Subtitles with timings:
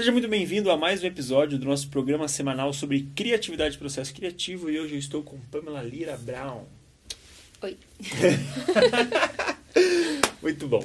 [0.00, 4.14] Seja muito bem-vindo a mais um episódio do nosso programa semanal sobre criatividade e processo
[4.14, 4.70] criativo.
[4.70, 6.64] E hoje eu estou com Pamela Lira Brown.
[7.60, 7.76] Oi.
[10.40, 10.82] muito bom.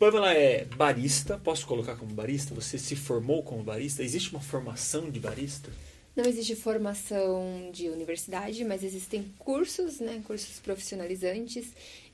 [0.00, 1.38] Pamela é barista.
[1.38, 2.56] Posso colocar como barista?
[2.56, 4.02] Você se formou como barista?
[4.02, 5.70] Existe uma formação de barista?
[6.16, 10.20] Não existe formação de universidade, mas existem cursos, né?
[10.26, 11.68] Cursos profissionalizantes.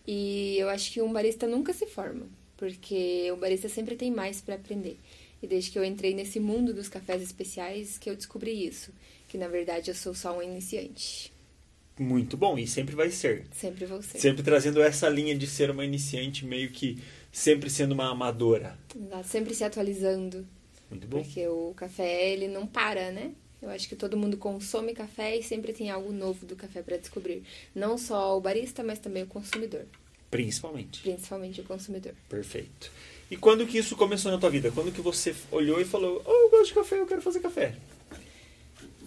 [0.07, 2.27] E eu acho que um barista nunca se forma,
[2.59, 4.99] porque o barista sempre tem mais para aprender.
[5.43, 8.93] E desde que eu entrei nesse mundo dos cafés especiais que eu descobri isso,
[9.29, 11.33] que na verdade eu sou só um iniciante.
[11.99, 13.45] Muito bom, e sempre vai ser.
[13.53, 14.19] Sempre vou ser.
[14.19, 18.79] Sempre trazendo essa linha de ser uma iniciante, meio que sempre sendo uma amadora.
[18.95, 20.47] Exato, sempre se atualizando.
[20.91, 21.23] Muito bom.
[21.23, 23.33] Porque o café, ele não para, né?
[23.61, 26.97] Eu acho que todo mundo consome café e sempre tem algo novo do café para
[26.97, 27.45] descobrir.
[27.75, 29.87] Não só o barista, mas também o consumidor.
[30.33, 31.03] Principalmente.
[31.03, 32.15] Principalmente o consumidor.
[32.27, 32.91] Perfeito.
[33.31, 34.73] E quando que isso começou na tua vida?
[34.73, 37.75] Quando que você olhou e falou, oh, eu gosto de café, eu quero fazer café?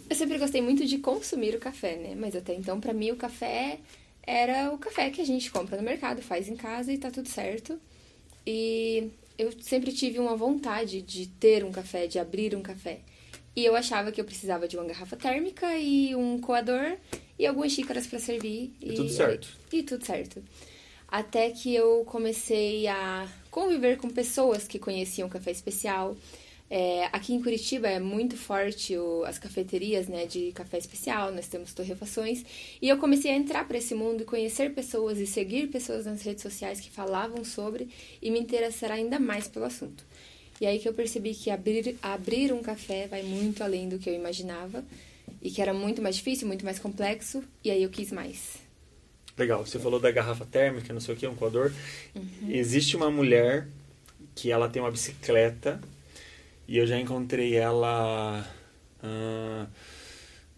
[0.07, 2.13] Eu sempre gostei muito de consumir o café, né?
[2.15, 3.79] Mas até então, para mim, o café
[4.21, 7.27] era o café que a gente compra no mercado, faz em casa e tá tudo
[7.27, 7.79] certo.
[8.45, 12.99] E eu sempre tive uma vontade de ter um café, de abrir um café.
[13.55, 16.97] E eu achava que eu precisava de uma garrafa térmica e um coador
[17.39, 18.75] e algumas xícaras para servir.
[18.79, 19.47] E, e tudo certo.
[19.73, 20.43] E, e tudo certo.
[21.07, 26.15] Até que eu comecei a conviver com pessoas que conheciam café especial.
[26.69, 31.47] É, aqui em Curitiba é muito forte o, as cafeterias né, de café especial, nós
[31.47, 32.43] temos torrefações.
[32.81, 36.21] E eu comecei a entrar para esse mundo e conhecer pessoas e seguir pessoas nas
[36.23, 37.87] redes sociais que falavam sobre
[38.21, 40.03] e me interessar ainda mais pelo assunto.
[40.59, 44.09] E aí que eu percebi que abrir, abrir um café vai muito além do que
[44.09, 44.83] eu imaginava
[45.41, 48.64] e que era muito mais difícil, muito mais complexo, e aí eu quis mais.
[49.37, 51.71] Legal, você falou da garrafa térmica, não sei o que, um coador.
[52.15, 52.49] Uhum.
[52.49, 53.67] Existe uma mulher
[54.33, 55.81] que ela tem uma bicicleta
[56.67, 58.45] e eu já encontrei ela
[59.03, 59.67] uh,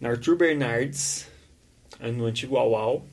[0.00, 1.26] na Arthur Bernardes,
[2.14, 3.04] no antigo Auau.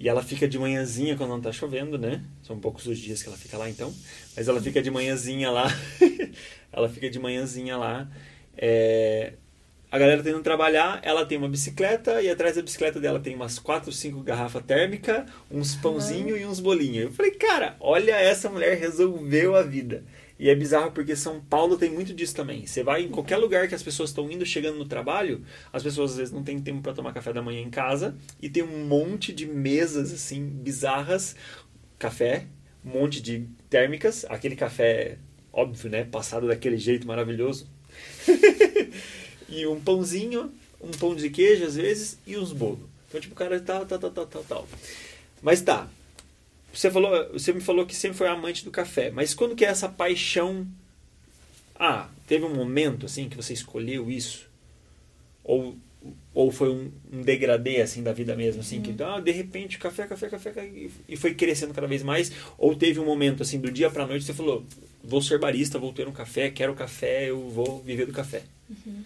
[0.00, 2.24] E ela fica de manhãzinha quando não tá chovendo, né?
[2.42, 3.92] São poucos os dias que ela fica lá então.
[4.36, 5.66] Mas ela fica de manhãzinha lá.
[6.72, 8.08] ela fica de manhãzinha lá.
[8.56, 9.32] É,
[9.90, 13.34] a galera tá indo trabalhar, ela tem uma bicicleta e atrás da bicicleta dela tem
[13.34, 16.40] umas 4, 5 garrafas térmicas, uns pãozinho uhum.
[16.40, 17.04] e uns bolinhos.
[17.04, 20.04] Eu falei, cara, olha essa mulher resolveu a vida.
[20.38, 22.64] E é bizarro porque São Paulo tem muito disso também.
[22.64, 26.12] Você vai em qualquer lugar que as pessoas estão indo, chegando no trabalho, as pessoas
[26.12, 28.86] às vezes não têm tempo para tomar café da manhã em casa e tem um
[28.86, 31.34] monte de mesas assim bizarras,
[31.98, 32.46] café,
[32.84, 35.18] um monte de térmicas, aquele café
[35.52, 37.68] óbvio, né, passado daquele jeito maravilhoso.
[39.48, 42.88] e um pãozinho, um pão de queijo às vezes e uns bolos.
[43.08, 44.68] Então, tipo, o cara tal, tal, tal, tal, tal, tal.
[45.42, 45.88] Mas tá.
[46.72, 49.68] Você falou, você me falou que sempre foi amante do café, mas quando que é
[49.68, 50.66] essa paixão?
[51.74, 54.46] Ah, teve um momento assim que você escolheu isso?
[55.42, 55.76] Ou
[56.32, 58.82] ou foi um, um degradê assim da vida mesmo assim uhum.
[58.82, 60.70] que ah, de repente café, café, café, café
[61.08, 64.24] e foi crescendo cada vez mais ou teve um momento assim do dia para noite
[64.24, 64.64] você falou
[65.02, 69.02] vou ser barista vou ter um café quero café eu vou viver do café uhum.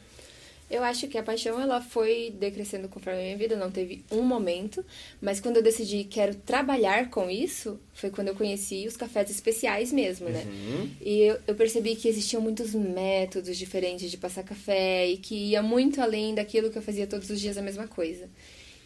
[0.73, 4.23] Eu acho que a paixão ela foi decrescendo conforme a minha vida, não teve um
[4.23, 4.83] momento,
[5.21, 9.93] mas quando eu decidi quero trabalhar com isso, foi quando eu conheci os cafés especiais
[9.93, 10.43] mesmo, né?
[10.47, 10.91] Uhum.
[11.03, 15.63] E eu, eu, percebi que existiam muitos métodos diferentes de passar café e que ia
[15.63, 18.31] muito além daquilo que eu fazia todos os dias a mesma coisa.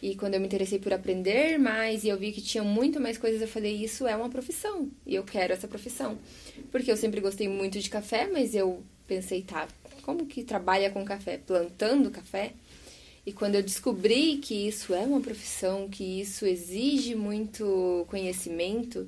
[0.01, 3.17] E quando eu me interessei por aprender mais e eu vi que tinha muito mais
[3.17, 4.91] coisas, eu falei, isso é uma profissão.
[5.05, 6.17] E eu quero essa profissão.
[6.69, 9.69] Porque eu sempre gostei muito de café, mas eu pensei, tá,
[10.07, 11.37] como que trabalha com café?
[11.37, 12.53] Plantando café?
[13.25, 19.05] E quando eu descobri que isso é uma profissão, que isso exige muito conhecimento,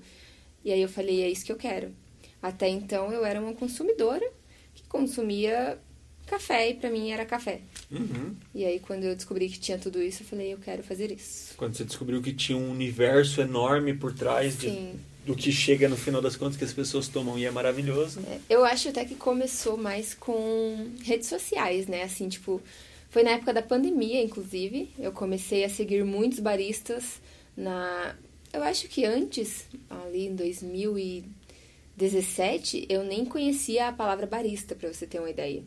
[0.61, 1.93] e aí eu falei, é isso que eu quero.
[2.41, 4.29] Até então eu era uma consumidora
[4.75, 5.79] que consumia
[6.27, 7.61] café e para mim era café.
[7.89, 8.35] Uhum.
[8.53, 11.53] E aí quando eu descobri que tinha tudo isso, eu falei, eu quero fazer isso.
[11.55, 14.99] Quando você descobriu que tinha um universo enorme por trás Sim.
[15.25, 18.19] Do que chega no final das contas que as pessoas tomam e é maravilhoso.
[18.27, 22.03] É, eu acho até que começou mais com redes sociais, né?
[22.03, 22.61] Assim, tipo,
[23.09, 27.21] foi na época da pandemia, inclusive, eu comecei a seguir muitos baristas
[27.55, 28.15] na
[28.51, 35.05] eu acho que antes, ali em 2017, eu nem conhecia a palavra barista, para você
[35.05, 35.61] ter uma ideia.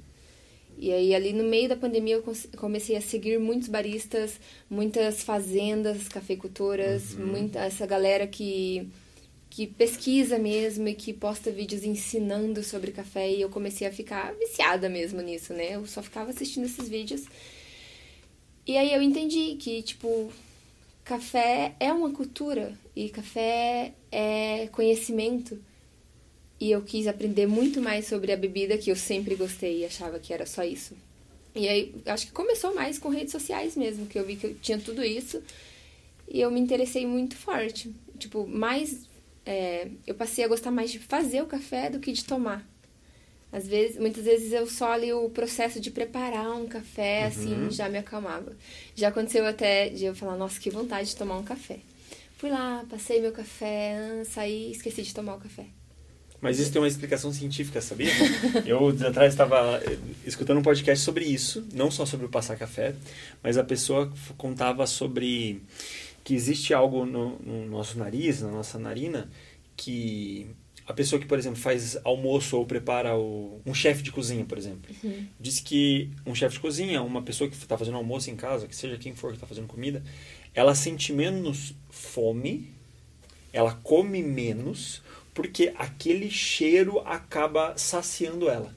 [0.76, 2.24] E aí, ali no meio da pandemia, eu
[2.56, 7.26] comecei a seguir muitos baristas, muitas fazendas, cafeicultoras, uhum.
[7.26, 8.88] muita, essa galera que
[9.54, 14.32] que pesquisa mesmo e que posta vídeos ensinando sobre café e eu comecei a ficar
[14.36, 15.74] viciada mesmo nisso, né?
[15.76, 17.24] Eu só ficava assistindo esses vídeos.
[18.66, 20.32] E aí eu entendi que, tipo,
[21.04, 25.60] café é uma cultura e café é conhecimento.
[26.62, 30.20] e eu quis aprender muito mais sobre a bebida que eu sempre gostei e achava
[30.20, 30.94] que era só isso.
[31.56, 34.54] E aí, acho que começou mais com redes sociais mesmo, que eu vi que eu
[34.62, 35.42] tinha tudo isso
[36.28, 37.92] e eu me interessei muito forte.
[38.18, 39.00] Tipo, mais.
[39.44, 42.66] É, eu passei a gostar mais de fazer o café do que de tomar.
[43.52, 47.70] Às vezes, muitas vezes eu só ali o processo de preparar um café, assim, Uhum.
[47.70, 48.56] já me acalmava.
[48.94, 51.78] Já aconteceu até de eu falar, nossa, que vontade de tomar um café.
[52.38, 55.66] Fui lá, passei meu café, saí, esqueci de tomar o café.
[56.40, 58.10] Mas isso tem uma explicação científica, sabia?
[58.66, 59.96] Eu, atrás, estava eh,
[60.26, 62.96] escutando um podcast sobre isso, não só sobre o passar café,
[63.42, 65.62] mas a pessoa contava sobre
[66.24, 69.28] que existe algo no, no nosso nariz, na nossa narina,
[69.76, 70.46] que
[70.86, 74.58] a pessoa que, por exemplo, faz almoço ou prepara o, um chefe de cozinha, por
[74.58, 74.94] exemplo,
[75.38, 78.74] diz que um chefe de cozinha, uma pessoa que está fazendo almoço em casa, que
[78.74, 80.02] seja quem for que está fazendo comida,
[80.54, 82.68] ela sente menos fome,
[83.52, 85.02] ela come menos,
[85.34, 88.74] porque aquele cheiro acaba saciando ela.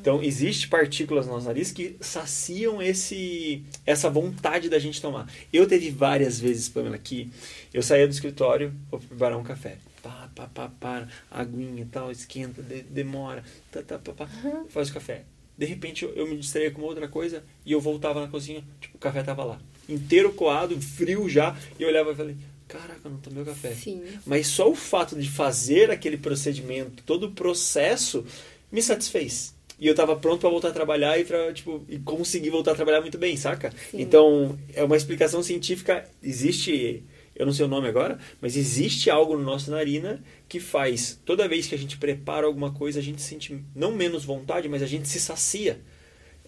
[0.00, 5.30] Então, existe partículas no nosso nariz que saciam esse, essa vontade da gente tomar.
[5.52, 7.30] Eu teve várias vezes, Pamela, que
[7.72, 9.76] eu saía do escritório, vou preparar um café.
[10.02, 14.28] Pá, pá, pá, pá, aguinha e tal, esquenta, de- demora, tá, tá, pá, pá,
[14.70, 15.22] faz o café.
[15.56, 18.64] De repente, eu, eu me distraía com uma outra coisa e eu voltava na cozinha,
[18.80, 19.60] tipo, o café tava lá.
[19.88, 22.36] Inteiro coado, frio já, e eu olhava e falei,
[22.66, 23.74] caraca, eu não tomei o café.
[23.74, 24.02] Sim.
[24.24, 28.24] Mas só o fato de fazer aquele procedimento, todo o processo,
[28.72, 29.54] me satisfez.
[29.80, 32.74] E eu tava pronto para voltar a trabalhar e, pra, tipo, e conseguir voltar a
[32.74, 33.72] trabalhar muito bem, saca?
[33.90, 34.00] Sim.
[34.02, 36.06] Então, é uma explicação científica.
[36.22, 37.02] Existe,
[37.34, 41.48] eu não sei o nome agora, mas existe algo no nosso narina que faz, toda
[41.48, 44.86] vez que a gente prepara alguma coisa, a gente sente não menos vontade, mas a
[44.86, 45.80] gente se sacia.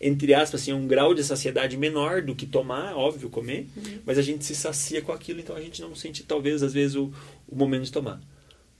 [0.00, 3.68] Entre aspas, assim, um grau de saciedade menor do que tomar, óbvio, comer,
[4.04, 6.96] mas a gente se sacia com aquilo, então a gente não sente, talvez, às vezes,
[6.96, 7.12] o,
[7.48, 8.20] o momento de tomar.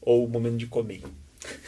[0.00, 1.00] Ou o momento de comer.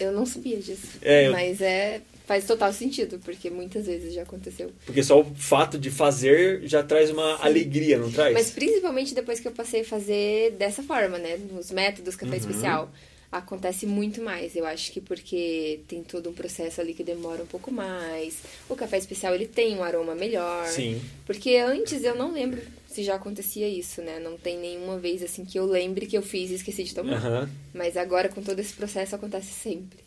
[0.01, 0.99] Eu não sabia disso.
[1.01, 2.03] É, eu- Mas é.
[2.27, 4.73] Faz total sentido, porque muitas vezes já aconteceu.
[4.87, 8.33] Porque só o fato de fazer já traz uma alegria, não traz?
[8.33, 11.37] Mas principalmente depois que eu passei a fazer dessa forma, né?
[11.53, 12.39] Nos métodos café Uhum.
[12.39, 12.91] especial.
[13.31, 14.55] Acontece muito mais.
[14.55, 18.37] Eu acho que porque tem todo um processo ali que demora um pouco mais.
[18.71, 20.67] O café especial ele tem um aroma melhor.
[20.69, 21.03] Sim.
[21.27, 24.21] Porque antes eu não lembro se já acontecia isso, né?
[24.21, 27.17] Não tem nenhuma vez assim que eu lembre que eu fiz e esqueci de tomar.
[27.17, 27.51] Aham.
[27.75, 30.04] Mas agora com todo esse processo acontece sempre.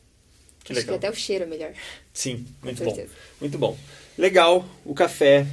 [0.68, 1.00] Que acho legal.
[1.00, 1.74] que até o cheiro é melhor.
[2.14, 3.08] Sim, muito bom.
[3.40, 3.78] Muito bom.
[4.18, 5.46] Legal, o café,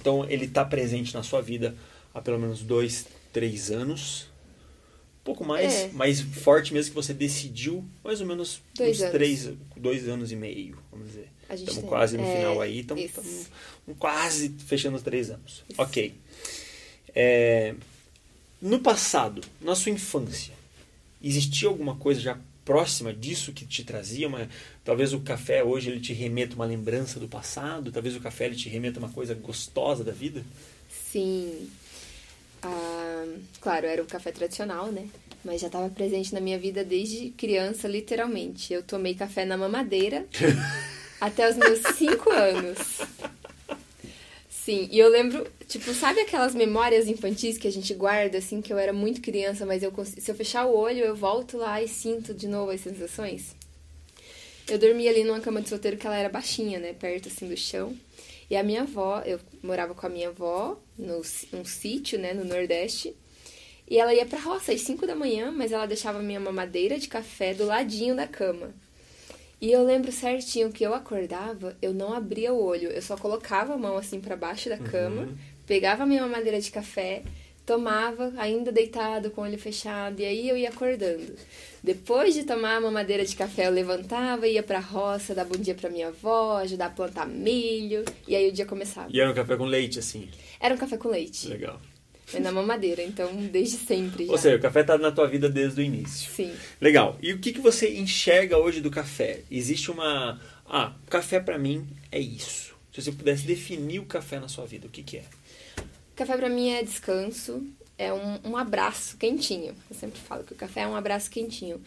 [0.00, 1.74] então ele está presente na sua vida
[2.14, 4.26] há pelo menos dois, três anos.
[5.20, 5.88] Um pouco mais, É.
[5.92, 9.12] mais forte mesmo que você decidiu, mais ou menos Dois uns anos.
[9.12, 11.28] três, dois anos e meio, vamos dizer.
[11.50, 13.50] Estamos tem- quase no é, final aí, estamos isso.
[13.98, 15.62] quase fechando os três anos.
[15.68, 15.80] Isso.
[15.80, 16.14] Ok.
[17.14, 17.74] É,
[18.60, 20.54] no passado, na sua infância,
[21.22, 24.48] existia alguma coisa já próxima disso que te trazia uma
[24.84, 28.56] talvez o café hoje ele te remeta uma lembrança do passado talvez o café ele
[28.56, 30.44] te remeta uma coisa gostosa da vida
[31.12, 31.68] Sim.
[32.62, 33.26] Ah,
[33.60, 35.06] claro, era o café tradicional, né?
[35.44, 38.72] Mas já estava presente na minha vida desde criança, literalmente.
[38.72, 40.26] Eu tomei café na mamadeira
[41.20, 42.78] até os meus cinco anos.
[44.64, 48.72] Sim, e eu lembro, tipo, sabe aquelas memórias infantis que a gente guarda, assim, que
[48.72, 51.82] eu era muito criança, mas eu cons- se eu fechar o olho, eu volto lá
[51.82, 53.54] e sinto de novo as sensações?
[54.68, 56.92] Eu dormia ali numa cama de solteiro que ela era baixinha, né?
[56.92, 57.96] Perto, assim, do chão.
[58.50, 63.14] E a minha avó, eu morava com a minha avó num sítio, né, no Nordeste.
[63.88, 66.98] E ela ia pra roça às 5 da manhã, mas ela deixava a minha mamadeira
[66.98, 68.74] de café do ladinho da cama.
[69.62, 73.74] E eu lembro certinho que eu acordava, eu não abria o olho, eu só colocava
[73.74, 75.28] a mão assim pra baixo da cama,
[75.64, 77.22] pegava a minha mamadeira de café,
[77.64, 81.32] tomava, ainda deitado, com o olho fechado, e aí eu ia acordando.
[81.80, 85.76] Depois de tomar a mamadeira de café, eu levantava, ia pra roça, dar bom dia
[85.76, 89.10] pra minha avó, ajudar a plantar milho, e aí o dia começava.
[89.12, 90.28] e era um café com leite assim
[90.58, 91.80] Era um café com leite, legal
[92.32, 94.32] mas na mamadeira, então desde sempre já.
[94.32, 96.52] ou seja o café tá na tua vida desde o início Sim.
[96.80, 101.58] legal e o que que você enxerga hoje do café existe uma ah café pra
[101.58, 105.18] mim é isso se você pudesse definir o café na sua vida o que que
[105.18, 105.24] é
[106.14, 109.74] Café pra mim é descanso, é um, um abraço quentinho.
[109.90, 111.80] Eu sempre falo que o café é um abraço quentinho.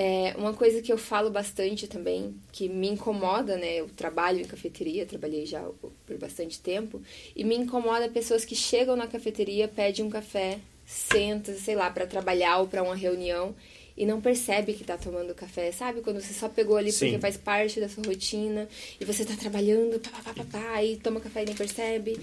[0.00, 3.80] É uma coisa que eu falo bastante também, que me incomoda, né?
[3.80, 5.60] Eu trabalho em cafeteria, trabalhei já
[6.06, 7.02] por bastante tempo,
[7.34, 12.06] e me incomoda pessoas que chegam na cafeteria, pedem um café, sentam, sei lá, para
[12.06, 13.56] trabalhar ou para uma reunião
[13.96, 16.00] e não percebe que tá tomando café, sabe?
[16.00, 17.06] Quando você só pegou ali Sim.
[17.06, 18.68] porque faz parte da sua rotina
[19.00, 22.16] e você tá trabalhando, pá, pá, pá, pá, pá, e toma café e nem percebe.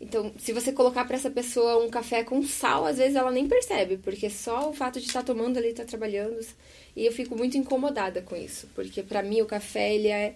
[0.00, 3.48] Então, se você colocar para essa pessoa um café com sal, às vezes ela nem
[3.48, 6.38] percebe, porque só o fato de estar tá tomando ali, tá trabalhando,
[6.94, 10.34] e eu fico muito incomodada com isso, porque para mim o café ele é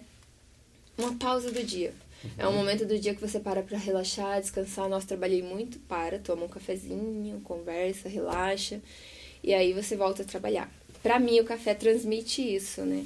[0.97, 1.93] uma pausa do dia.
[2.23, 2.31] Uhum.
[2.37, 4.89] É um momento do dia que você para para relaxar, descansar.
[4.89, 8.81] Nossa, trabalhei muito, para, toma um cafezinho, conversa, relaxa,
[9.43, 10.71] e aí você volta a trabalhar.
[11.03, 13.05] Para mim o café transmite isso, né?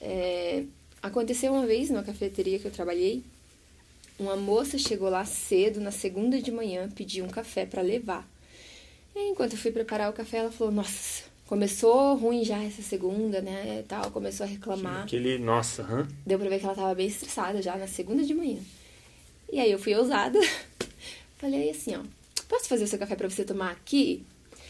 [0.00, 0.64] É...
[1.02, 3.22] Aconteceu uma vez numa cafeteria que eu trabalhei,
[4.18, 8.28] uma moça chegou lá cedo, na segunda de manhã, pediu um café para levar.
[9.14, 13.40] E enquanto eu fui preparar o café, ela falou: Nossa, começou ruim já essa segunda,
[13.40, 13.82] né?
[13.88, 15.04] Tal, começou a reclamar.
[15.04, 16.06] Aquele, nossa, hã?
[16.24, 18.60] Deu pra ver que ela tava bem estressada já na segunda de manhã.
[19.50, 20.38] E aí eu fui ousada.
[21.38, 22.02] Falei assim: Ó,
[22.48, 24.22] posso fazer o seu café para você tomar aqui?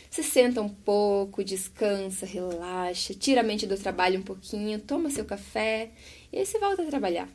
[0.08, 5.24] Você senta um pouco, descansa, relaxa, tira a mente do trabalho um pouquinho, toma seu
[5.24, 5.90] café
[6.32, 7.28] e aí você volta a trabalhar.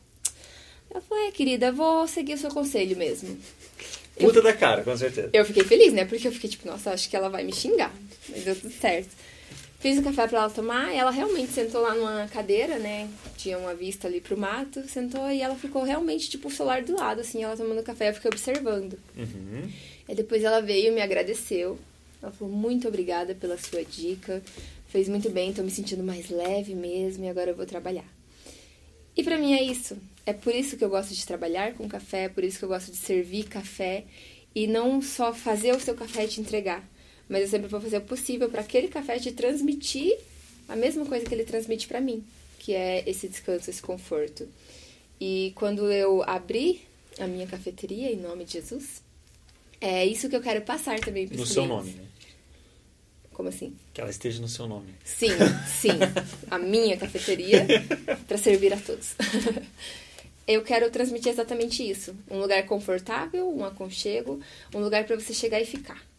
[0.90, 3.38] Ela falou, é, querida, vou seguir o seu conselho mesmo.
[4.20, 5.30] Puta eu, da cara, com certeza.
[5.34, 6.06] Eu fiquei feliz, né?
[6.06, 7.94] Porque eu fiquei tipo, nossa, acho que ela vai me xingar.
[8.30, 9.10] Mas deu tudo certo.
[9.84, 13.10] Fiz o café pra ela tomar, e ela realmente sentou lá numa cadeira, né?
[13.36, 16.96] Tinha uma vista ali pro mato, sentou e ela ficou realmente, tipo, o celular do
[16.96, 18.98] lado, assim, ela tomando café, eu fiquei observando.
[19.14, 19.70] Uhum.
[20.08, 21.78] E depois ela veio e me agradeceu.
[22.22, 24.42] Ela falou, muito obrigada pela sua dica,
[24.88, 28.08] fez muito bem, tô me sentindo mais leve mesmo, e agora eu vou trabalhar.
[29.18, 29.98] E para mim é isso.
[30.26, 32.70] É por isso que eu gosto de trabalhar com café, é por isso que eu
[32.70, 34.06] gosto de servir café
[34.56, 36.88] e não só fazer o seu café e te entregar,
[37.34, 40.16] mas eu sempre vou fazer o possível para aquele café te transmitir
[40.70, 42.24] a mesma coisa que ele transmite para mim,
[42.60, 44.48] que é esse descanso, esse conforto.
[45.20, 46.84] E quando eu abri
[47.20, 49.02] a minha cafeteria em nome de Jesus,
[49.82, 52.06] é isso que eu quero passar também para No seu nome, né?
[53.32, 53.76] Como assim?
[53.92, 54.94] Que ela esteja no seu nome.
[55.04, 55.30] Sim,
[55.82, 55.90] sim.
[56.52, 57.66] a minha cafeteria
[58.28, 59.16] para servir a todos.
[60.48, 62.16] eu quero transmitir exatamente isso.
[62.30, 64.40] Um lugar confortável, um aconchego,
[64.72, 66.13] um lugar para você chegar e ficar.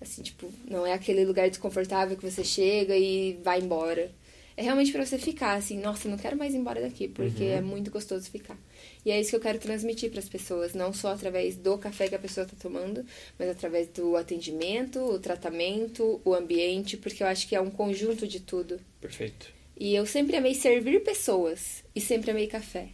[0.00, 4.10] Assim, tipo, não é aquele lugar desconfortável que você chega e vai embora.
[4.56, 7.50] É realmente para você ficar, assim, nossa, não quero mais ir embora daqui, porque uhum.
[7.50, 8.58] é muito gostoso ficar.
[9.06, 12.08] E é isso que eu quero transmitir para as pessoas, não só através do café
[12.08, 13.06] que a pessoa está tomando,
[13.38, 18.26] mas através do atendimento, o tratamento, o ambiente, porque eu acho que é um conjunto
[18.26, 18.80] de tudo.
[19.00, 19.52] Perfeito.
[19.78, 22.88] E eu sempre amei servir pessoas e sempre amei café.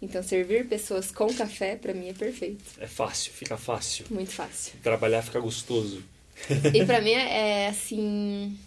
[0.00, 2.62] Então, servir pessoas com café, para mim, é perfeito.
[2.78, 4.06] É fácil, fica fácil.
[4.08, 4.74] Muito fácil.
[4.84, 6.04] Trabalhar fica gostoso.
[6.74, 8.58] E para mim é, é, assim,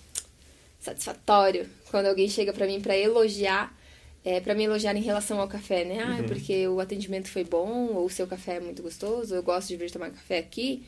[0.80, 3.78] satisfatório quando alguém chega para mim para elogiar,
[4.24, 6.00] é, para me elogiar em relação ao café, né?
[6.02, 6.26] Ah, uhum.
[6.26, 9.76] porque o atendimento foi bom, ou o seu café é muito gostoso, eu gosto de
[9.76, 10.86] vir tomar café aqui.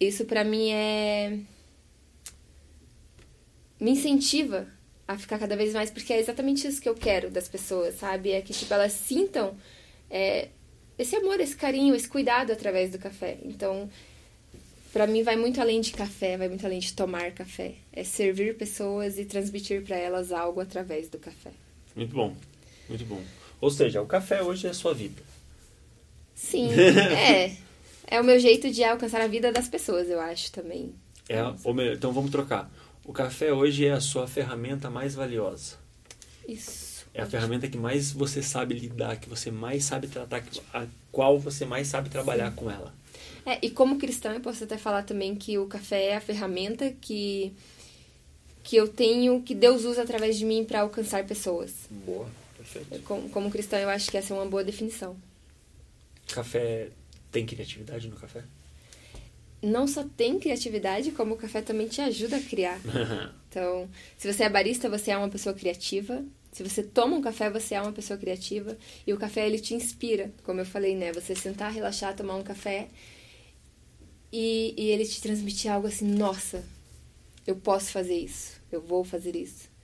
[0.00, 1.38] Isso para mim é.
[3.80, 4.66] me incentiva
[5.06, 8.32] a ficar cada vez mais, porque é exatamente isso que eu quero das pessoas, sabe?
[8.32, 9.56] É que, tipo, elas sintam
[10.10, 10.48] é,
[10.98, 13.38] esse amor, esse carinho, esse cuidado através do café.
[13.44, 13.88] Então,
[14.96, 17.74] para mim vai muito além de café, vai muito além de tomar café.
[17.92, 21.50] É servir pessoas e transmitir para elas algo através do café.
[21.94, 22.34] Muito bom,
[22.88, 23.20] muito bom.
[23.60, 25.22] Ou seja, o café hoje é a sua vida.
[26.34, 26.70] Sim,
[27.12, 27.58] é.
[28.06, 30.94] É o meu jeito de alcançar a vida das pessoas, eu acho também.
[31.28, 32.72] É, ou melhor, então vamos trocar.
[33.04, 35.76] O café hoje é a sua ferramenta mais valiosa.
[36.48, 37.04] Isso.
[37.12, 41.38] É a ferramenta que mais você sabe lidar, que você mais sabe tratar, a qual
[41.38, 42.56] você mais sabe trabalhar Sim.
[42.56, 42.94] com ela.
[43.46, 46.92] É, e como cristã, eu posso até falar também que o café é a ferramenta
[47.00, 47.54] que
[48.64, 51.72] que eu tenho, que Deus usa através de mim para alcançar pessoas.
[51.88, 53.00] Boa, perfeito.
[53.04, 55.16] Como, como cristã, eu acho que essa é uma boa definição.
[56.26, 56.88] Café
[57.30, 58.42] tem criatividade no café?
[59.62, 62.78] não só tem criatividade, como o café também te ajuda a criar.
[63.48, 66.24] então, se você é barista, você é uma pessoa criativa.
[66.52, 68.76] Se você toma um café, você é uma pessoa criativa.
[69.06, 71.12] E o café, ele te inspira, como eu falei, né?
[71.12, 72.88] Você sentar, relaxar, tomar um café
[74.32, 76.64] e, e ele te transmitir algo assim: nossa,
[77.46, 79.76] eu posso fazer isso, eu vou fazer isso.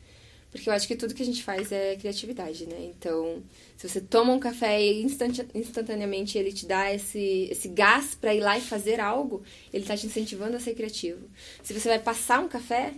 [0.52, 2.76] Porque eu acho que tudo que a gente faz é criatividade, né?
[2.94, 3.42] Então,
[3.74, 8.40] se você toma um café e instantaneamente ele te dá esse, esse gás para ir
[8.40, 11.26] lá e fazer algo, ele tá te incentivando a ser criativo.
[11.62, 12.92] Se você vai passar um café,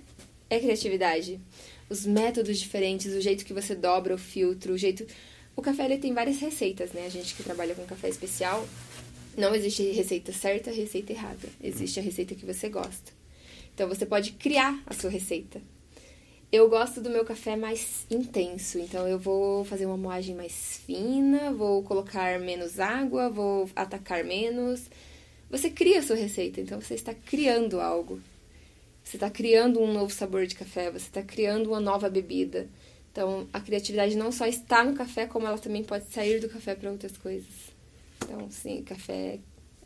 [0.51, 1.41] é criatividade.
[1.89, 5.07] Os métodos diferentes, o jeito que você dobra o filtro, o jeito.
[5.55, 7.07] O café ele tem várias receitas, né?
[7.07, 8.67] A gente que trabalha com café especial,
[9.37, 11.49] não existe receita certa, receita errada.
[11.63, 13.13] Existe a receita que você gosta.
[13.75, 15.61] Então você pode criar a sua receita.
[16.53, 21.53] Eu gosto do meu café mais intenso, então eu vou fazer uma moagem mais fina,
[21.53, 24.83] vou colocar menos água, vou atacar menos.
[25.51, 28.21] Você cria a sua receita, então você está criando algo.
[29.03, 32.69] Você está criando um novo sabor de café, você está criando uma nova bebida.
[33.11, 36.77] Então a criatividade não só está no café, como ela também pode sair do café
[36.77, 37.74] para outras coisas.
[38.25, 39.39] Então, sim, café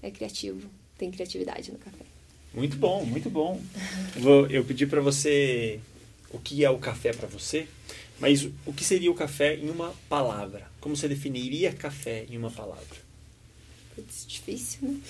[0.03, 2.05] é criativo, tem criatividade no café.
[2.55, 3.61] Muito bom, muito bom.
[4.17, 5.81] Vou, eu pedi para você
[6.31, 7.67] o que é o café para você,
[8.19, 10.67] mas o que seria o café em uma palavra?
[10.81, 13.09] Como você definiria café em uma palavra?
[13.95, 15.01] Putz, difícil, né?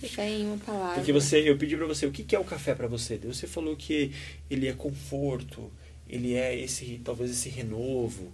[0.00, 0.94] café em uma palavra.
[0.94, 3.18] Porque você, eu pedi para você o que é o café para você.
[3.18, 4.12] Você falou que
[4.50, 5.70] ele é conforto,
[6.08, 8.32] ele é esse, talvez esse renovo.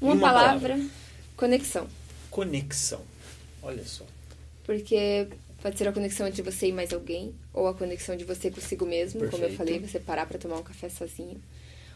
[0.00, 0.90] Uma, uma palavra, palavra,
[1.36, 1.88] conexão.
[2.30, 3.00] Conexão.
[3.62, 4.04] Olha só.
[4.64, 5.28] Porque
[5.62, 8.86] pode ser a conexão entre você e mais alguém, ou a conexão de você consigo
[8.86, 9.30] mesmo, Perfeito.
[9.30, 11.40] como eu falei, você parar para tomar um café sozinho.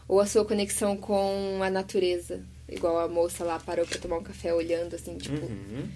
[0.07, 4.23] Ou a sua conexão com a natureza, igual a moça lá parou para tomar um
[4.23, 5.45] café olhando assim, tipo.
[5.45, 5.89] Uhum.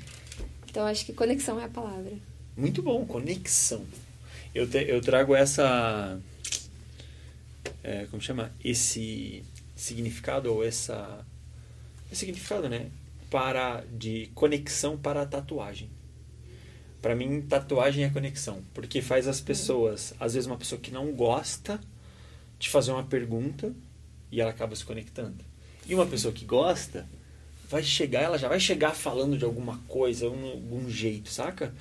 [0.70, 2.14] Então acho que conexão é a palavra.
[2.56, 3.86] Muito bom, conexão.
[4.56, 6.20] Eu, te, eu trago essa.
[7.84, 8.52] É, como chama?
[8.64, 9.44] Esse
[9.76, 11.26] significado ou essa.
[12.12, 12.90] Esse significado, né?
[13.30, 15.90] Para, de conexão para a tatuagem.
[17.02, 18.64] Para mim, tatuagem é conexão.
[18.74, 20.14] Porque faz as pessoas.
[20.20, 21.80] Às vezes, uma pessoa que não gosta
[22.60, 23.74] de fazer uma pergunta
[24.32, 25.44] e ela acaba se conectando.
[25.88, 27.08] E uma pessoa que gosta
[27.70, 31.74] vai chegar, ela já vai chegar falando de alguma coisa, um, algum jeito, saca?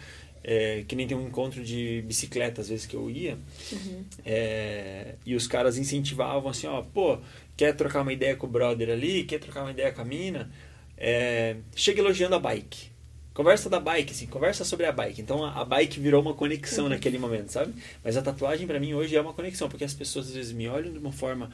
[0.43, 3.37] É, que nem tem um encontro de bicicleta, às vezes que eu ia,
[3.73, 4.05] uhum.
[4.25, 7.19] é, e os caras incentivavam assim, ó, pô,
[7.57, 10.49] quer trocar uma ideia com o brother ali, quer trocar uma ideia com a mina,
[10.97, 12.91] é, chega elogiando a bike.
[13.35, 15.21] Conversa da bike, assim, conversa sobre a bike.
[15.21, 16.91] Então a, a bike virou uma conexão uhum.
[16.91, 17.75] naquele momento, sabe?
[18.03, 20.67] Mas a tatuagem para mim hoje é uma conexão, porque as pessoas às vezes me
[20.69, 21.51] olham de uma forma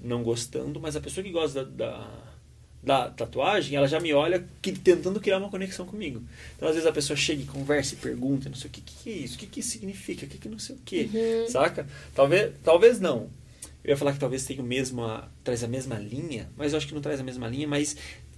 [0.00, 2.08] não gostando, mas a pessoa que gosta da, da,
[2.82, 6.22] da tatuagem, ela já me olha que, tentando criar uma conexão comigo.
[6.56, 8.94] Então, às vezes, a pessoa chega e conversa e pergunta, não sei o que, que,
[9.02, 11.48] que é isso, o que, que significa, o que, que não sei o que, uhum.
[11.48, 11.86] saca?
[12.14, 13.28] Talvez, talvez não.
[13.82, 15.02] Eu ia falar que talvez tenha o mesmo,
[15.44, 17.96] traz a mesma linha, mas eu acho que não traz a mesma linha, mas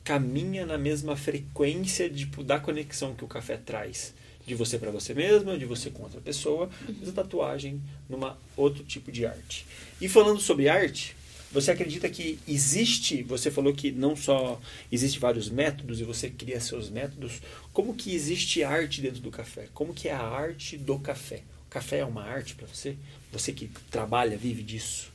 [0.09, 4.15] caminha na mesma frequência tipo, da conexão que o café traz.
[4.47, 8.83] De você para você mesma, de você com outra pessoa, mas a tatuagem numa outro
[8.83, 9.67] tipo de arte.
[10.01, 11.15] E falando sobre arte,
[11.53, 14.59] você acredita que existe, você falou que não só
[14.91, 17.43] existe vários métodos e você cria seus métodos,
[17.75, 19.69] como que existe arte dentro do café?
[19.75, 21.43] Como que é a arte do café?
[21.67, 22.97] O café é uma arte para você?
[23.31, 25.13] Você que trabalha, vive disso?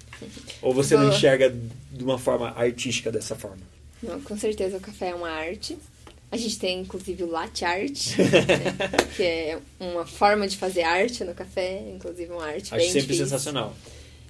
[0.62, 1.54] Ou você não enxerga
[1.90, 3.71] de uma forma artística dessa forma?
[4.02, 5.78] Não, com certeza o café é uma arte.
[6.30, 11.22] A gente tem inclusive o latte art, né, que é uma forma de fazer arte
[11.24, 13.26] no café, inclusive uma arte Acho bem sempre difícil.
[13.26, 13.76] sensacional.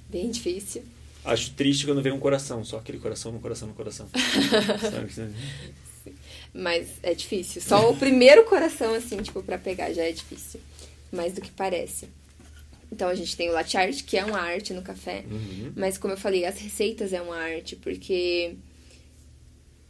[0.09, 0.83] Bem difícil.
[1.25, 4.09] Acho triste quando vem um coração, só aquele coração no coração no coração.
[6.53, 7.63] Mas é difícil.
[7.63, 10.61] Só o primeiro coração, assim, tipo, pra pegar já é difícil.
[11.13, 12.09] Mais do que parece.
[12.91, 15.25] Então a gente tem o latte art, que é uma arte no café.
[15.31, 15.73] Uhum.
[15.77, 18.57] Mas como eu falei, as receitas é uma arte, porque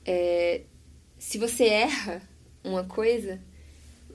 [0.05, 0.63] é,
[1.19, 2.23] se você erra
[2.65, 3.41] uma coisa,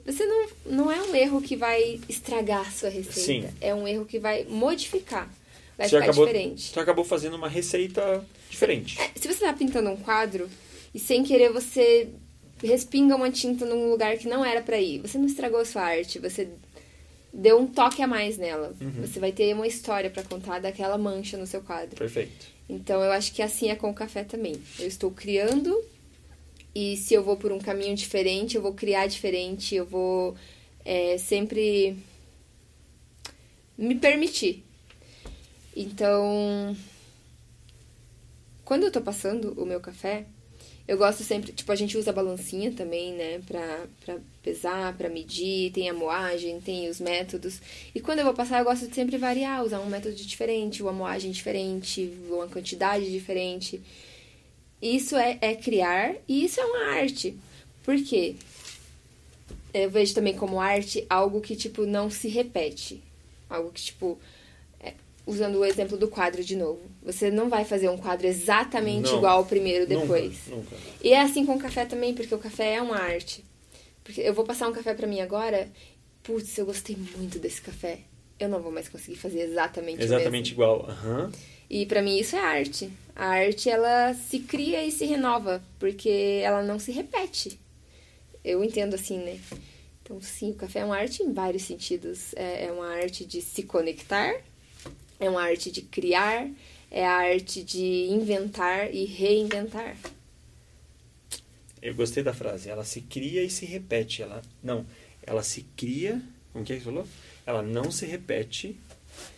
[0.04, 3.48] você não, não é um erro que vai estragar a sua receita.
[3.48, 3.54] Sim.
[3.60, 5.28] É um erro que vai modificar
[5.78, 6.62] vai você ficar acabou, diferente.
[6.72, 9.00] Você acabou fazendo uma receita diferente.
[9.00, 10.50] É, se você tá pintando um quadro
[10.92, 12.08] e sem querer você
[12.60, 15.82] respinga uma tinta num lugar que não era para ir, você não estragou a sua
[15.82, 16.48] arte, você
[17.32, 18.74] deu um toque a mais nela.
[18.80, 19.06] Uhum.
[19.06, 21.96] Você vai ter uma história para contar daquela mancha no seu quadro.
[21.96, 22.57] Perfeito.
[22.68, 24.60] Então eu acho que assim é com o café também.
[24.78, 25.82] Eu estou criando
[26.74, 30.36] e se eu vou por um caminho diferente, eu vou criar diferente, eu vou
[30.84, 31.96] é, sempre
[33.76, 34.64] me permitir
[35.80, 36.76] então,
[38.64, 40.26] quando eu tô passando o meu café,
[40.88, 45.10] eu gosto sempre, tipo, a gente usa a balancinha também, né, pra, pra pesar, pra
[45.10, 47.60] medir, tem a moagem, tem os métodos.
[47.94, 50.90] E quando eu vou passar, eu gosto de sempre variar, usar um método diferente, uma
[50.90, 53.82] moagem diferente, uma quantidade diferente.
[54.80, 57.36] Isso é, é criar e isso é uma arte.
[57.84, 58.36] Por quê?
[59.74, 63.02] Eu vejo também como arte algo que, tipo, não se repete.
[63.50, 64.18] Algo que, tipo,
[65.28, 66.80] usando o exemplo do quadro de novo.
[67.02, 70.46] Você não vai fazer um quadro exatamente não, igual ao primeiro depois.
[70.46, 70.76] Nunca, nunca.
[71.04, 73.44] E é assim com o café também, porque o café é uma arte.
[74.02, 75.70] Porque eu vou passar um café para mim agora,
[76.22, 78.00] putz, eu gostei muito desse café.
[78.40, 80.88] Eu não vou mais conseguir fazer exatamente Exatamente igual.
[80.88, 81.30] Uhum.
[81.68, 82.90] E para mim isso é arte.
[83.14, 87.60] A arte ela se cria e se renova, porque ela não se repete.
[88.42, 89.38] Eu entendo assim, né?
[90.02, 92.32] Então, sim, o café é uma arte em vários sentidos.
[92.34, 94.34] É, é uma arte de se conectar
[95.20, 96.48] é uma arte de criar,
[96.90, 99.96] é a arte de inventar e reinventar.
[101.82, 102.68] Eu gostei da frase.
[102.68, 104.22] Ela se cria e se repete.
[104.22, 104.84] Ela não,
[105.22, 106.20] ela se cria.
[106.52, 107.06] Como que é que falou?
[107.46, 108.76] Ela não se repete.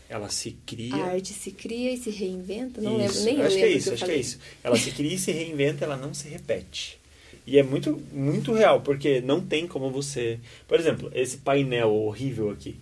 [0.09, 0.95] Ela se cria.
[0.97, 2.81] A arte se cria e se reinventa.
[2.81, 3.25] Não isso.
[3.25, 3.93] lembro nem acho eu que é isso.
[3.93, 4.15] acho falei.
[4.15, 4.39] que é isso.
[4.65, 5.85] Ela se cria e se reinventa.
[5.85, 6.99] Ela não se repete.
[7.47, 10.39] E é muito, muito real, porque não tem como você.
[10.67, 12.77] Por exemplo, esse painel horrível aqui.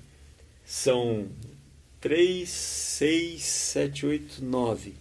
[0.65, 1.27] São
[2.01, 4.95] 3, 6, 7, 8, 9.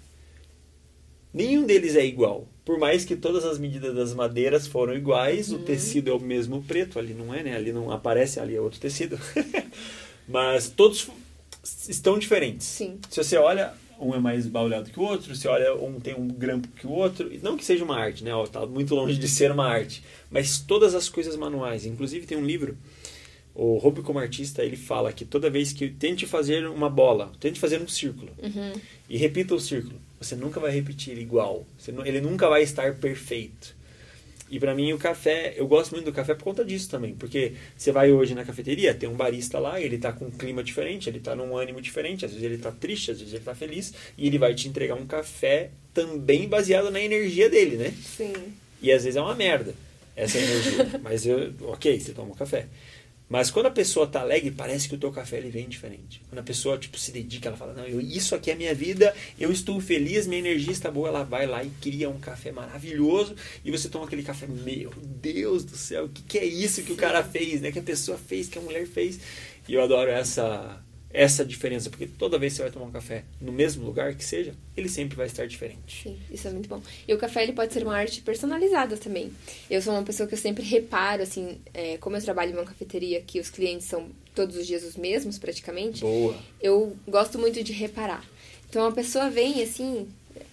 [1.33, 2.47] Nenhum deles é igual.
[2.65, 5.59] Por mais que todas as medidas das madeiras foram iguais, uhum.
[5.59, 7.55] o tecido é o mesmo preto, ali não é, né?
[7.55, 9.19] Ali não aparece, ali é outro tecido.
[10.27, 11.07] Mas todos
[11.87, 12.65] estão diferentes.
[12.65, 12.99] Sim.
[13.09, 16.27] Se você olha, um é mais baulhado que o outro, se olha, um tem um
[16.27, 17.31] grampo que o outro.
[17.41, 18.31] Não que seja uma arte, né?
[18.51, 20.03] Tá muito longe de ser uma arte.
[20.29, 21.85] Mas todas as coisas manuais.
[21.85, 22.77] Inclusive tem um livro,
[23.59, 27.59] o Hope como artista, ele fala que toda vez que tente fazer uma bola, tente
[27.59, 28.73] fazer um círculo uhum.
[29.09, 31.65] e repita o círculo, você nunca vai repetir igual.
[32.05, 33.75] ele nunca vai estar perfeito.
[34.49, 37.53] E para mim o café, eu gosto muito do café por conta disso também, porque
[37.75, 41.09] você vai hoje na cafeteria, tem um barista lá, ele tá com um clima diferente,
[41.09, 43.91] ele tá num ânimo diferente, às vezes ele tá triste, às vezes ele tá feliz,
[44.15, 47.91] e ele vai te entregar um café também baseado na energia dele, né?
[48.03, 48.33] Sim.
[48.81, 49.73] E às vezes é uma merda
[50.15, 52.67] essa energia, mas eu, OK, você toma um café.
[53.29, 56.21] Mas quando a pessoa tá alegre, parece que o teu café ele vem diferente.
[56.29, 59.13] Quando a pessoa tipo se dedica, ela fala: "Não, eu, isso aqui é minha vida,
[59.37, 63.35] eu estou feliz, minha energia está boa", ela vai lá e cria um café maravilhoso
[63.65, 66.93] e você toma aquele café, meu Deus do céu, o que, que é isso que
[66.93, 67.71] o cara fez, né?
[67.71, 69.19] Que a pessoa fez, que a mulher fez.
[69.67, 70.81] E eu adoro essa
[71.11, 74.23] essa diferença, porque toda vez que você vai tomar um café no mesmo lugar que
[74.23, 76.03] seja, ele sempre vai estar diferente.
[76.03, 76.81] Sim, isso é muito bom.
[77.07, 79.31] E o café ele pode ser uma arte personalizada também.
[79.69, 82.65] Eu sou uma pessoa que eu sempre reparo, assim, é, como eu trabalho em uma
[82.65, 86.01] cafeteria que os clientes são todos os dias os mesmos, praticamente.
[86.01, 86.37] Boa.
[86.61, 88.23] Eu gosto muito de reparar.
[88.69, 90.07] Então a pessoa vem assim,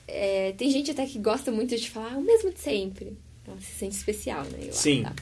[0.07, 3.13] é, tem gente até que gosta muito de falar o mesmo de sempre.
[3.47, 4.59] Ela se sente especial, né?
[4.63, 5.03] Eu Sim.
[5.03, 5.13] Tá.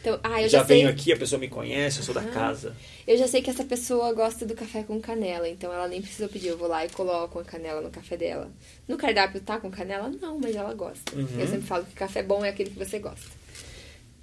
[0.00, 0.76] Então, ah, eu já, já sei...
[0.76, 2.76] venho aqui, a pessoa me conhece, eu sou da casa.
[3.06, 6.28] Eu já sei que essa pessoa gosta do café com canela, então ela nem precisa
[6.28, 6.48] pedir.
[6.48, 8.50] Eu vou lá e coloco a canela no café dela.
[8.86, 10.10] No cardápio tá com canela?
[10.20, 11.16] Não, mas ela gosta.
[11.16, 11.40] Uhum.
[11.40, 13.26] Eu sempre falo que café bom é aquele que você gosta.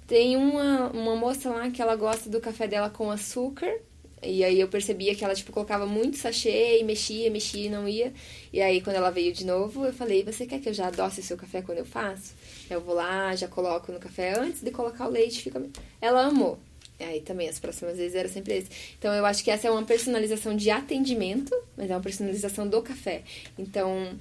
[0.06, 3.74] Tem uma, uma moça lá que ela gosta do café dela com açúcar
[4.22, 7.88] e aí eu percebia que ela, tipo, colocava muito sachê e mexia, mexia e não
[7.88, 8.12] ia.
[8.52, 11.20] E aí, quando ela veio de novo, eu falei, você quer que eu já adoce
[11.20, 12.34] o seu café quando eu faço?
[12.70, 15.62] Eu vou lá, já coloco no café antes de colocar o leite, fica...
[16.00, 16.58] Ela amou.
[17.00, 18.70] Aí também, as próximas vezes era sempre esse.
[18.98, 22.82] Então, eu acho que essa é uma personalização de atendimento, mas é uma personalização do
[22.82, 23.22] café.
[23.56, 24.18] Então,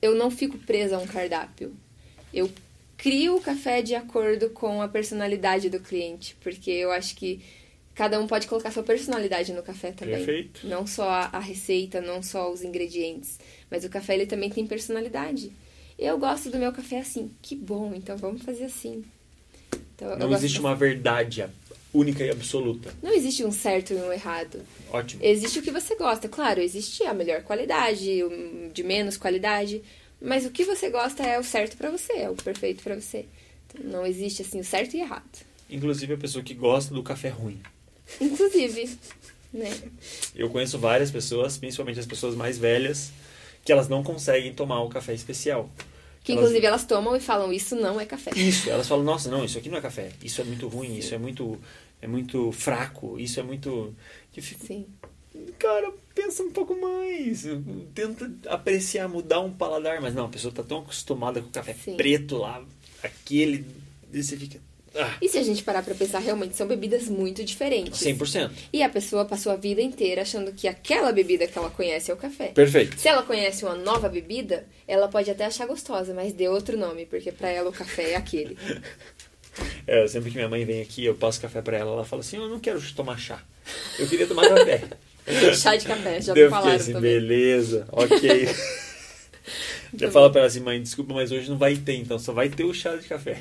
[0.00, 1.74] eu não fico presa a um cardápio.
[2.32, 2.50] Eu
[2.96, 7.42] crio o café de acordo com a personalidade do cliente, porque eu acho que
[7.94, 10.16] cada um pode colocar sua personalidade no café também.
[10.16, 10.66] Perfeito.
[10.66, 13.38] Não só a, receita, não só os ingredientes,
[13.70, 15.52] mas o café ele também tem personalidade.
[16.00, 17.30] Eu gosto do meu café assim.
[17.42, 19.04] Que bom, então vamos fazer assim.
[19.94, 21.44] Então, não existe uma verdade
[21.92, 22.90] única e absoluta.
[23.02, 24.62] Não existe um certo e um errado.
[24.90, 25.22] Ótimo.
[25.22, 26.26] Existe o que você gosta.
[26.26, 28.08] Claro, existe a melhor qualidade,
[28.72, 29.82] de menos qualidade,
[30.22, 33.26] mas o que você gosta é o certo para você, é o perfeito para você.
[33.68, 35.44] Então, não existe assim o certo e errado.
[35.68, 37.60] Inclusive a pessoa que gosta do café ruim.
[38.18, 38.98] Inclusive,
[39.52, 39.70] né?
[40.34, 43.12] Eu conheço várias pessoas, principalmente as pessoas mais velhas,
[43.62, 45.70] que elas não conseguem tomar o café especial.
[46.22, 46.42] Que elas...
[46.42, 48.30] inclusive elas tomam e falam, isso não é café.
[48.36, 50.10] Isso, elas falam, nossa, não, isso aqui não é café.
[50.22, 51.58] Isso é muito ruim, isso é muito,
[52.00, 53.94] é muito fraco, isso é muito.
[54.38, 54.86] Sim.
[55.58, 57.44] Cara, pensa um pouco mais.
[57.94, 60.00] Tenta apreciar, mudar um paladar.
[60.00, 61.96] Mas não, a pessoa tá tão acostumada com o café Sim.
[61.96, 62.62] preto lá,
[63.02, 63.64] aquele.
[64.12, 64.60] E você fica,
[64.94, 65.14] ah.
[65.22, 68.00] E se a gente parar pra pensar, realmente são bebidas muito diferentes.
[68.00, 68.50] 100%.
[68.72, 72.14] E a pessoa passou a vida inteira achando que aquela bebida que ela conhece é
[72.14, 72.48] o café.
[72.48, 72.98] Perfeito.
[72.98, 77.06] Se ela conhece uma nova bebida, ela pode até achar gostosa, mas dê outro nome,
[77.06, 78.58] porque para ela o café é aquele.
[79.86, 82.36] É, sempre que minha mãe vem aqui, eu passo café para ela, ela fala assim:
[82.36, 83.42] Eu não quero tomar chá.
[83.98, 84.82] Eu queria tomar café.
[85.54, 87.12] chá de café, já Deu falaram assim, também.
[87.12, 88.48] Beleza, ok.
[89.94, 92.48] já fala para ela assim, mãe, desculpa, mas hoje não vai ter, então só vai
[92.48, 93.40] ter o chá de café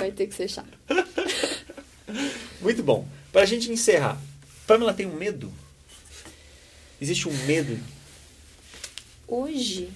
[0.00, 0.78] vai ter que ser chato.
[2.60, 3.06] Muito bom.
[3.32, 4.20] Para a gente encerrar,
[4.66, 5.52] Pamela tem um medo?
[7.00, 7.78] Existe um medo?
[9.28, 9.88] Hoje.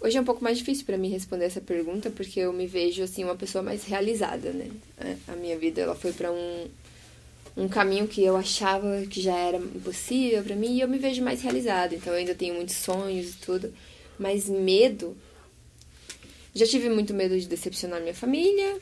[0.00, 3.02] Hoje é um pouco mais difícil para mim responder essa pergunta, porque eu me vejo
[3.02, 4.70] assim uma pessoa mais realizada, né?
[5.26, 6.68] A minha vida ela foi para um
[7.56, 11.22] um caminho que eu achava que já era impossível para mim e eu me vejo
[11.22, 11.94] mais realizada.
[11.94, 13.72] Então eu ainda tenho muitos sonhos e tudo,
[14.18, 15.16] mas medo
[16.54, 18.78] já tive muito medo de decepcionar minha família.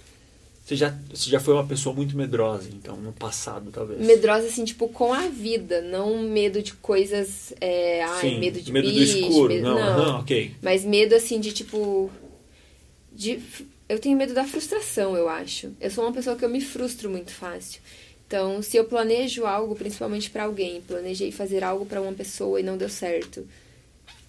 [0.64, 4.00] Você já, você já foi uma pessoa muito medrosa, então, no passado, talvez.
[4.00, 7.52] Medrosa, assim, tipo, com a vida, não medo de coisas.
[7.61, 10.20] É, ai, Sim, medo de medo bicho, do escuro, medo, não, não.
[10.20, 10.54] Ok.
[10.62, 12.11] Mas medo, assim, de tipo.
[13.11, 13.40] De,
[13.88, 15.72] eu tenho medo da frustração, eu acho.
[15.80, 17.80] Eu sou uma pessoa que eu me frustro muito fácil.
[18.26, 22.62] Então, se eu planejo algo, principalmente para alguém, planejei fazer algo para uma pessoa e
[22.62, 23.46] não deu certo,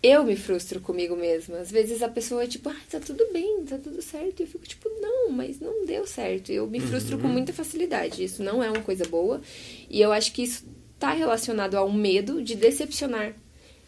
[0.03, 1.59] eu me frustro comigo mesma.
[1.59, 4.41] Às vezes a pessoa é tipo, ah, tá tudo bem, tá tudo certo.
[4.41, 6.51] E eu fico tipo, não, mas não deu certo.
[6.51, 7.21] Eu me frustro uhum.
[7.21, 8.21] com muita facilidade.
[8.21, 9.41] Isso não é uma coisa boa.
[9.89, 10.65] E eu acho que isso
[10.99, 13.33] tá relacionado a um medo de decepcionar.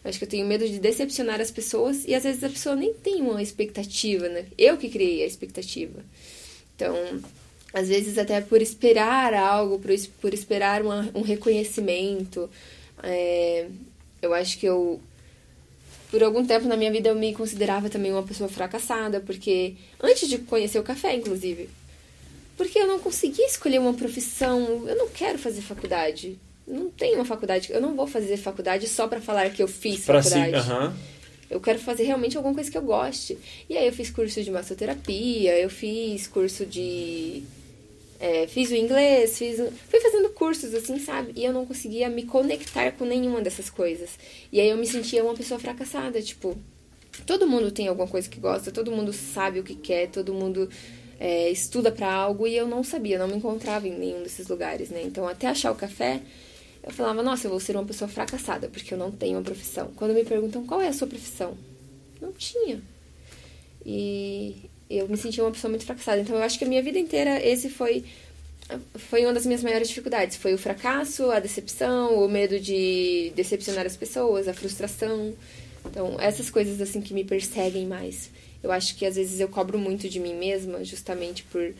[0.02, 2.74] Eu acho que eu tenho medo de decepcionar as pessoas e às vezes a pessoa
[2.74, 4.46] nem tem uma expectativa, né?
[4.56, 6.02] Eu que criei a expectativa.
[6.74, 6.94] Então,
[7.74, 12.48] às vezes até por esperar algo, por, por esperar uma, um reconhecimento.
[13.02, 13.66] É,
[14.22, 14.98] eu acho que eu
[16.16, 20.26] por algum tempo na minha vida eu me considerava também uma pessoa fracassada, porque antes
[20.26, 21.68] de conhecer o café, inclusive,
[22.56, 26.38] porque eu não conseguia escolher uma profissão, eu não quero fazer faculdade.
[26.66, 30.06] Não tenho uma faculdade, eu não vou fazer faculdade só para falar que eu fiz
[30.06, 30.64] pra faculdade.
[30.64, 30.92] Si, uh -huh.
[31.50, 33.36] Eu quero fazer realmente alguma coisa que eu goste.
[33.68, 37.42] E aí eu fiz curso de massoterapia, eu fiz curso de
[38.18, 39.56] é, fiz o inglês, fiz,
[39.88, 41.32] fui fazendo cursos assim, sabe?
[41.36, 44.10] E eu não conseguia me conectar com nenhuma dessas coisas.
[44.50, 46.56] E aí eu me sentia uma pessoa fracassada, tipo,
[47.26, 50.68] todo mundo tem alguma coisa que gosta, todo mundo sabe o que quer, todo mundo
[51.18, 54.90] é, estuda para algo e eu não sabia, não me encontrava em nenhum desses lugares,
[54.90, 55.02] né?
[55.02, 56.20] Então, até achar o café,
[56.82, 59.90] eu falava, nossa, eu vou ser uma pessoa fracassada porque eu não tenho uma profissão.
[59.96, 61.56] Quando me perguntam qual é a sua profissão,
[62.20, 62.82] não tinha.
[63.84, 66.20] E eu me sentia uma pessoa muito fracassada.
[66.20, 68.04] Então eu acho que a minha vida inteira esse foi
[68.96, 70.36] foi uma das minhas maiores dificuldades.
[70.36, 75.34] Foi o fracasso, a decepção, o medo de decepcionar as pessoas, a frustração.
[75.84, 78.28] Então, essas coisas assim que me perseguem mais.
[78.62, 81.72] Eu acho que às vezes eu cobro muito de mim mesma, justamente por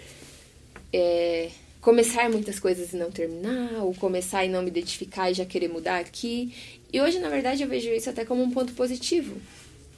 [0.92, 5.44] é, começar muitas coisas e não terminar, ou começar e não me identificar e já
[5.44, 6.54] querer mudar aqui.
[6.92, 9.36] E hoje, na verdade, eu vejo isso até como um ponto positivo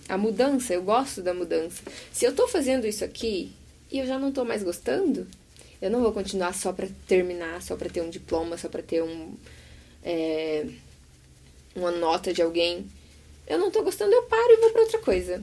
[0.09, 1.83] a mudança, eu gosto da mudança.
[2.13, 3.53] Se eu tô fazendo isso aqui
[3.91, 5.27] e eu já não tô mais gostando,
[5.81, 9.03] eu não vou continuar só para terminar, só para ter um diploma, só para ter
[9.03, 9.35] um
[10.03, 10.67] é,
[11.77, 12.87] uma nota de alguém.
[13.47, 15.43] Eu não tô gostando, eu paro e vou para outra coisa.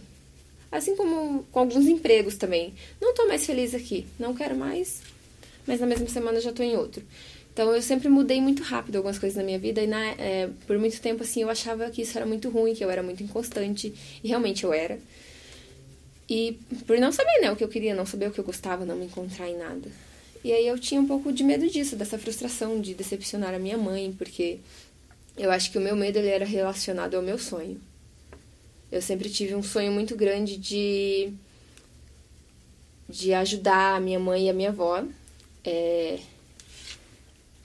[0.71, 2.73] Assim como com alguns empregos também.
[2.99, 5.01] Não tô mais feliz aqui, não quero mais,
[5.65, 7.03] mas na mesma semana já tô em outro.
[7.55, 10.77] Então eu sempre mudei muito rápido algumas coisas na minha vida e na, é, por
[10.77, 13.93] muito tempo assim eu achava que isso era muito ruim, que eu era muito inconstante
[14.21, 14.99] e realmente eu era.
[16.29, 18.83] E por não saber né, o que eu queria, não saber o que eu gostava,
[18.83, 19.89] não me encontrar em nada.
[20.43, 23.77] E aí eu tinha um pouco de medo disso, dessa frustração de decepcionar a minha
[23.77, 24.59] mãe, porque
[25.37, 27.79] eu acho que o meu medo ele era relacionado ao meu sonho.
[28.91, 31.31] Eu sempre tive um sonho muito grande de
[33.07, 35.05] de ajudar a minha mãe e a minha avó.
[35.63, 36.19] É,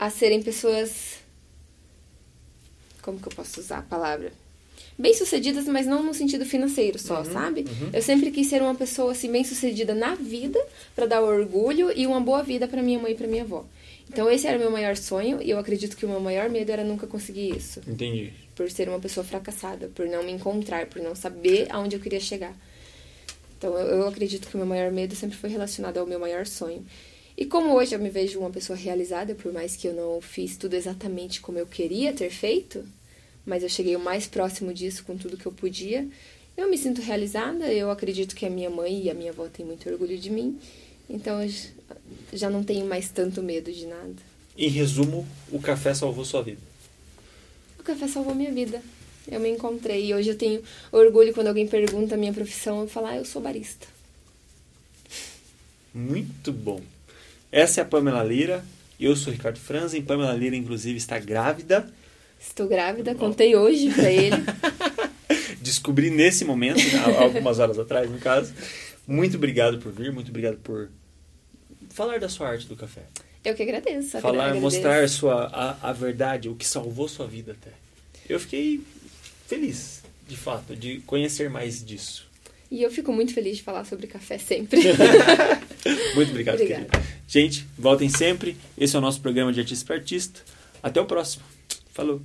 [0.01, 1.19] a serem pessoas.
[3.03, 4.33] Como que eu posso usar a palavra?
[4.99, 7.61] Bem-sucedidas, mas não no sentido financeiro só, uhum, sabe?
[7.61, 7.91] Uhum.
[7.93, 10.59] Eu sempre quis ser uma pessoa assim, bem-sucedida na vida,
[10.97, 13.65] para dar orgulho e uma boa vida para minha mãe e para minha avó.
[14.09, 16.73] Então esse era o meu maior sonho e eu acredito que o meu maior medo
[16.73, 17.81] era nunca conseguir isso.
[17.87, 18.33] Entendi.
[18.55, 22.21] Por ser uma pessoa fracassada, por não me encontrar, por não saber aonde eu queria
[22.21, 22.55] chegar.
[23.57, 26.47] Então eu, eu acredito que o meu maior medo sempre foi relacionado ao meu maior
[26.47, 26.85] sonho.
[27.41, 30.59] E como hoje eu me vejo uma pessoa realizada, por mais que eu não fiz
[30.59, 32.85] tudo exatamente como eu queria ter feito,
[33.47, 36.07] mas eu cheguei o mais próximo disso com tudo que eu podia,
[36.55, 37.73] eu me sinto realizada.
[37.73, 40.61] Eu acredito que a minha mãe e a minha avó têm muito orgulho de mim.
[41.09, 41.51] Então eu
[42.35, 44.17] já não tenho mais tanto medo de nada.
[44.55, 46.61] Em resumo, o café salvou sua vida.
[47.79, 48.83] O café salvou minha vida.
[49.27, 52.87] Eu me encontrei e hoje eu tenho orgulho quando alguém pergunta a minha profissão, eu
[52.87, 53.87] falo, ah, eu sou barista.
[55.95, 56.83] Muito bom.
[57.53, 58.65] Essa é a Pamela Lira.
[58.99, 60.03] Eu sou o Ricardo Franzen.
[60.03, 61.91] Pamela Lira, inclusive, está grávida.
[62.39, 64.37] Estou grávida, contei hoje para ele.
[65.61, 66.81] Descobri nesse momento,
[67.19, 68.55] algumas horas atrás, no caso.
[69.07, 70.89] Muito obrigado por vir, muito obrigado por
[71.91, 73.03] falar da sua arte do café.
[73.45, 74.21] Eu que agradeço.
[74.21, 74.63] Falar, agradeço.
[74.63, 77.73] mostrar sua, a, a verdade, o que salvou sua vida até.
[78.29, 78.81] Eu fiquei
[79.47, 82.30] feliz, de fato, de conhecer mais disso.
[82.71, 84.81] E eu fico muito feliz de falar sobre café sempre.
[86.15, 86.85] muito obrigado, Obrigada.
[86.85, 87.09] querido.
[87.27, 88.57] Gente, voltem sempre.
[88.79, 90.41] Esse é o nosso programa de Artista para Artista.
[90.83, 91.43] Até o próximo.
[91.93, 92.23] Falou!